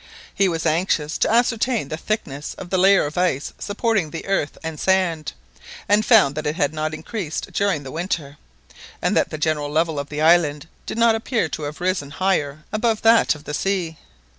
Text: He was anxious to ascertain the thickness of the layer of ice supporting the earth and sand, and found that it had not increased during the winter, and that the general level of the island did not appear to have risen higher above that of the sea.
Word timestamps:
He 0.33 0.47
was 0.47 0.65
anxious 0.65 1.15
to 1.19 1.29
ascertain 1.31 1.89
the 1.89 1.95
thickness 1.95 2.55
of 2.55 2.71
the 2.71 2.79
layer 2.79 3.05
of 3.05 3.19
ice 3.19 3.53
supporting 3.59 4.09
the 4.09 4.25
earth 4.25 4.57
and 4.63 4.79
sand, 4.79 5.33
and 5.87 6.03
found 6.03 6.33
that 6.33 6.47
it 6.47 6.55
had 6.55 6.73
not 6.73 6.95
increased 6.95 7.53
during 7.53 7.83
the 7.83 7.91
winter, 7.91 8.37
and 8.99 9.15
that 9.15 9.29
the 9.29 9.37
general 9.37 9.69
level 9.69 9.99
of 9.99 10.09
the 10.09 10.19
island 10.19 10.67
did 10.87 10.97
not 10.97 11.13
appear 11.13 11.49
to 11.49 11.61
have 11.65 11.81
risen 11.81 12.09
higher 12.09 12.63
above 12.73 13.03
that 13.03 13.35
of 13.35 13.43
the 13.43 13.53
sea. 13.53 13.97